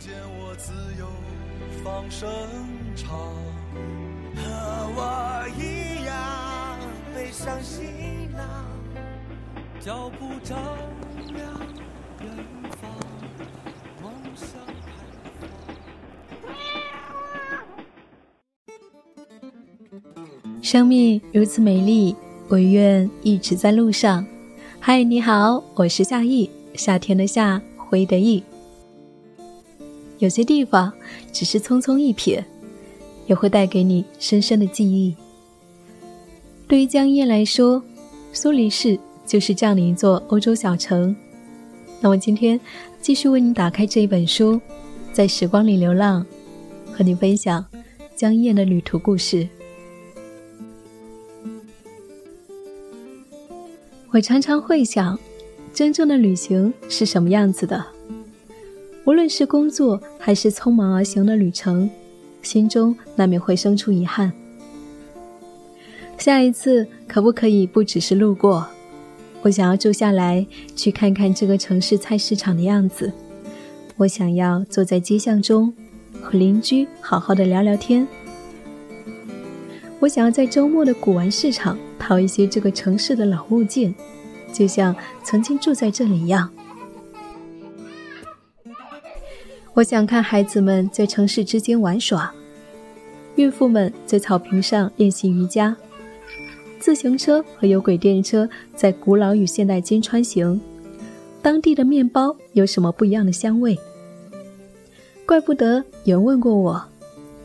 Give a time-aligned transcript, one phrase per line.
[0.00, 1.06] 见我自由
[1.84, 2.26] 放声
[2.96, 3.18] 唱，
[4.34, 4.42] 和
[4.96, 6.80] 我一样
[7.14, 7.84] 背上行
[8.32, 8.64] 囊，
[9.78, 10.56] 脚步丈
[11.34, 11.44] 量
[12.22, 12.30] 远
[12.80, 12.90] 方，
[14.02, 14.48] 梦想
[14.86, 14.90] 开
[16.40, 16.48] 放。
[20.62, 22.16] 生命如此美丽，
[22.48, 24.26] 唯愿一直在路上。
[24.80, 28.42] 嗨，你好，我是夏意，夏天的夏，回的意。
[30.20, 30.92] 有些地方
[31.32, 32.44] 只是匆匆一瞥，
[33.26, 35.16] 也会带给你深深的记忆。
[36.68, 37.82] 对于江燕来说，
[38.32, 41.16] 苏黎世就是这样的一座欧洲小城。
[42.00, 42.60] 那我今天
[43.00, 44.60] 继续为你打开这一本书，
[45.12, 46.24] 在时光里流浪，
[46.92, 47.64] 和你分享
[48.14, 49.48] 江燕的旅途故事。
[54.10, 55.18] 我常常会想，
[55.72, 57.84] 真正的旅行是什么样子的？
[59.10, 61.90] 无论是工作还是匆忙而行的旅程，
[62.42, 64.32] 心中难免会生出遗憾。
[66.16, 68.64] 下一次可不可以不只是路过？
[69.42, 73.12] 我想要住下来，去看看这个城市菜市场的样子。
[73.96, 75.74] 我想要坐在街巷中，
[76.22, 78.06] 和邻居好好的聊聊天。
[79.98, 83.92] 我想要在周末的古玩市场淘一些这个城市的老物件，
[84.52, 84.94] 就像
[85.24, 86.48] 曾经住在这里一样。
[89.72, 92.32] 我想看孩子们在城市之间玩耍，
[93.36, 95.76] 孕妇们在草坪上练习瑜伽，
[96.80, 100.60] 自行车和有轨电车在古老与现代间穿行。
[101.40, 103.78] 当地的面包有什么不一样的香味？
[105.24, 106.82] 怪不得有人问过我：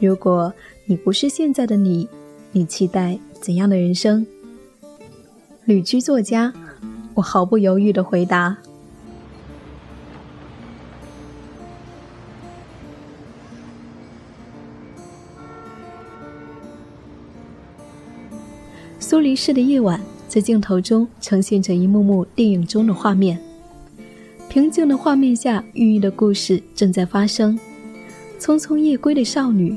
[0.00, 0.52] 如果
[0.86, 2.08] 你不是现在的你，
[2.52, 4.26] 你期待怎样的人生？
[5.66, 6.52] 旅居作家，
[7.14, 8.56] 我毫不犹豫地回答。
[18.98, 23.38] 苏黎世的夜晚，在镜头中呈现着一幕幕电影中的画面。
[24.48, 27.58] 平静的画面下，寓意的故事正在发生。
[28.38, 29.76] 匆匆夜归的少女，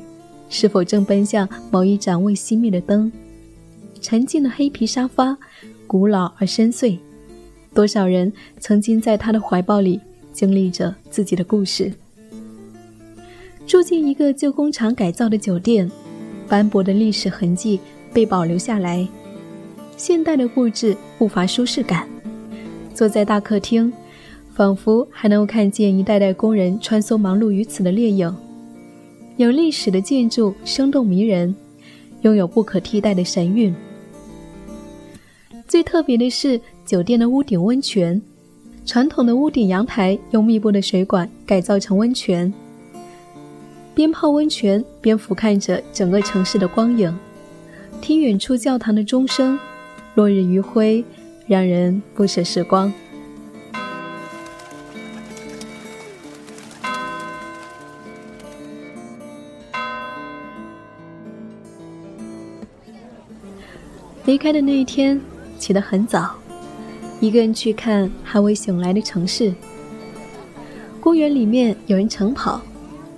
[0.49, 3.11] 是否正奔向某一盏未熄灭的灯？
[4.01, 5.37] 沉静的黑皮沙发，
[5.87, 6.97] 古老而深邃。
[7.73, 9.99] 多少人曾经在她的怀抱里
[10.31, 11.91] 经历着自己的故事？
[13.65, 15.89] 住进一个旧工厂改造的酒店，
[16.47, 17.79] 斑驳的历史痕迹。
[18.13, 19.07] 被保留下来，
[19.95, 22.07] 现代的布置不乏舒适感。
[22.93, 23.93] 坐在大客厅，
[24.53, 28.35] 仿佛还能够看见一代代工人穿梭忙碌于此的烈影。
[29.35, 31.53] 有历史的建筑生动迷人，
[32.21, 33.75] 拥有不可替代的神韵。
[35.67, 38.19] 最特别的是酒店的屋顶温泉，
[38.83, 42.51] 传统的屋顶阳台用密布的水管改造成温泉，
[43.93, 47.15] 边泡温泉边俯瞰着整个城市的光影。
[48.01, 49.59] 听远处教堂的钟声，
[50.15, 51.03] 落日余晖，
[51.45, 52.91] 让人不舍时光。
[64.25, 65.19] 离开的那一天，
[65.57, 66.35] 起得很早，
[67.19, 69.53] 一个人去看还未醒来的城市。
[70.99, 72.61] 公园里面有人晨跑，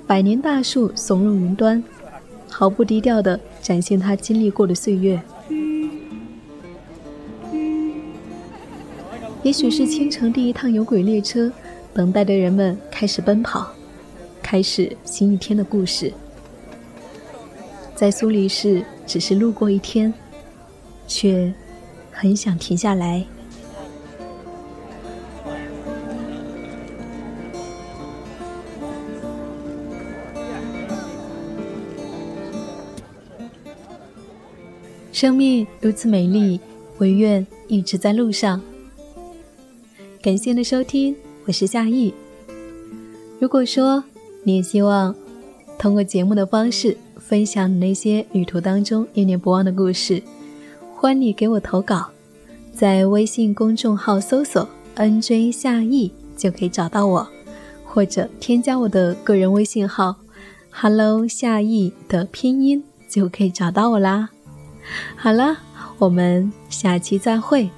[0.08, 1.84] 百年大树耸入云端。
[2.52, 5.22] 毫不低调的展现他经历过的岁月。
[9.44, 11.52] 也许是清晨第一趟有轨列车，
[11.94, 13.72] 等待的人们开始奔跑，
[14.42, 16.12] 开始新一天的故事。
[17.94, 20.12] 在苏黎世只是路过一天，
[21.08, 21.54] 却
[22.12, 23.24] 很想停下来。
[35.20, 36.58] 生命如此美丽，
[37.00, 38.62] 唯愿一直在路上。
[40.22, 41.14] 感谢你的收听，
[41.44, 42.14] 我是夏意。
[43.38, 44.02] 如果说
[44.44, 45.14] 你也希望
[45.78, 50.24] 通过节目的方式分享你那些旅途当中念念不忘的故事，
[50.96, 52.06] 欢迎你给我投稿，
[52.72, 57.28] 在微信公众号搜索 “nj 夏意”就可以找到我，
[57.84, 60.16] 或者添加我的个人微信号
[60.72, 64.30] “hello 夏意”的拼音就可以找到我啦。
[65.16, 65.58] 好了
[65.98, 67.70] 我们下期再会。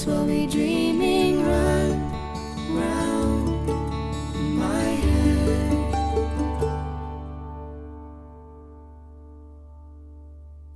[0.00, 2.10] this will be dreaming run
[2.74, 3.66] round
[4.56, 5.76] my head.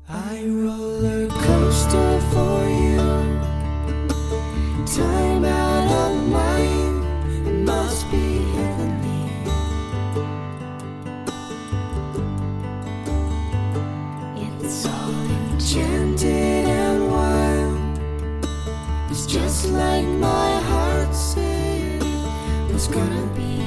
[0.06, 3.00] I roller coaster for you,
[4.94, 7.04] time out of mind.
[7.48, 8.26] It must be
[8.56, 9.24] heavenly.
[14.60, 15.14] It's all
[15.54, 16.33] enchanted
[19.34, 22.00] just like my heart said,
[22.72, 23.63] was gonna be.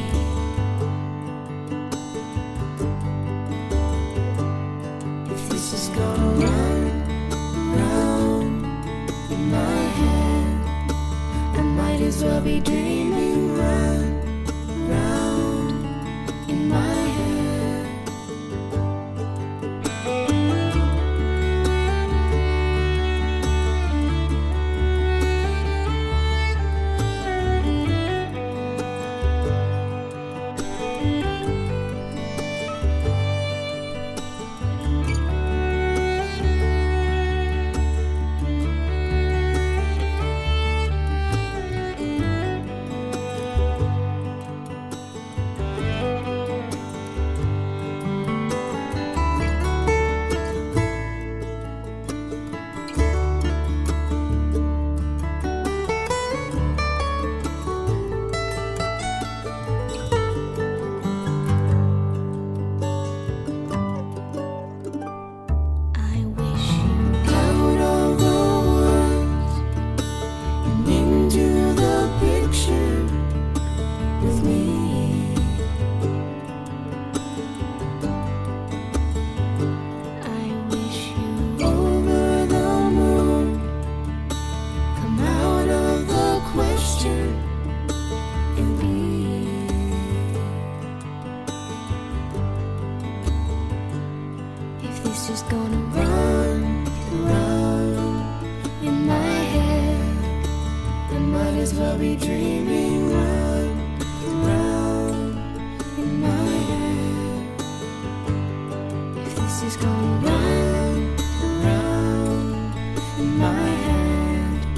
[109.60, 114.78] voices go round and round in my head.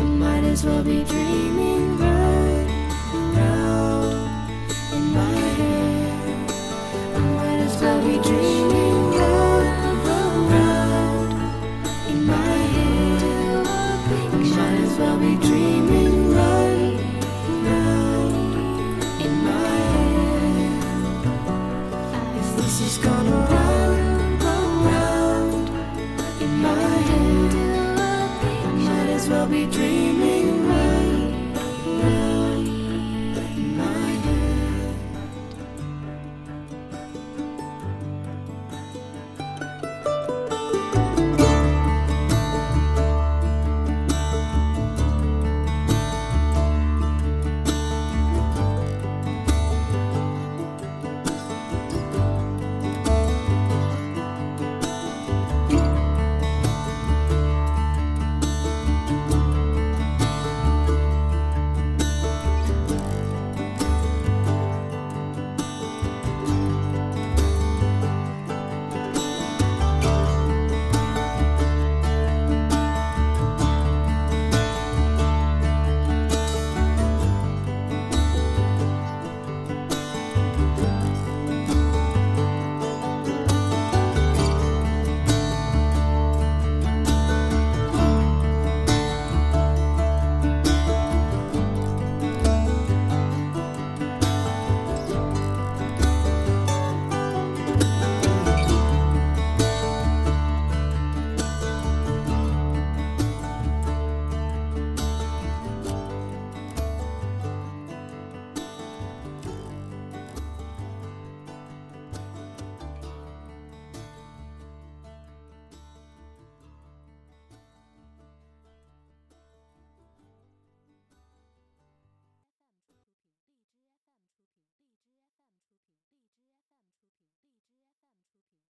[0.00, 1.81] I might as well be dreaming.